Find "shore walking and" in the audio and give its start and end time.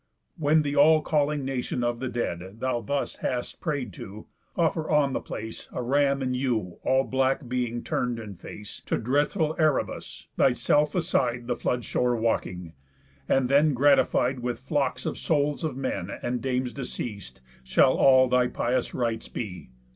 11.85-13.47